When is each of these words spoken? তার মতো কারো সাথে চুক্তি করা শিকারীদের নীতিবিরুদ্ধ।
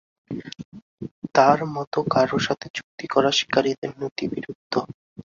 তার 1.35 1.59
মতো 1.75 1.99
কারো 2.13 2.37
সাথে 2.39 2.67
চুক্তি 2.75 3.05
করা 3.07 3.29
শিকারীদের 3.37 3.91
নীতিবিরুদ্ধ। 4.01 4.73